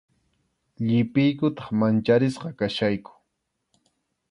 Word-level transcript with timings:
Llipiykutaq 0.85 1.67
mancharisqa 1.79 2.49
kachkayku. 2.59 3.11